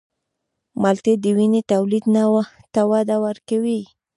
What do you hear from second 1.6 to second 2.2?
تولید